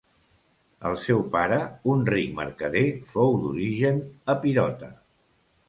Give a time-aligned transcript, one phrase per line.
[0.89, 1.59] El seu pare,
[1.93, 4.03] un ric mercader, fou d'origen
[4.37, 4.93] epirota.